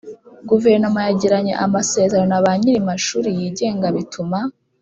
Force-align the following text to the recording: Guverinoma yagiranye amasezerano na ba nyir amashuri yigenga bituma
Guverinoma 0.49 0.99
yagiranye 1.07 1.53
amasezerano 1.65 2.27
na 2.31 2.43
ba 2.43 2.51
nyir 2.59 2.75
amashuri 2.83 3.29
yigenga 3.39 3.87
bituma 3.95 4.37